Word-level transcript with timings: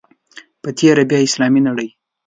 په 0.61 0.69
تېره 0.77 1.03
بیا 1.09 1.19
اسلامي 1.27 1.61
نړۍ. 1.67 1.89